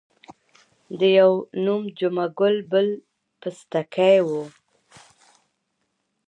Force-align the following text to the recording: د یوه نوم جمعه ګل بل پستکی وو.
د 0.99 1.01
یوه 1.19 1.37
نوم 1.65 1.83
جمعه 1.99 2.27
ګل 2.39 2.55
بل 2.71 2.87
پستکی 3.39 4.17
وو. 4.27 4.43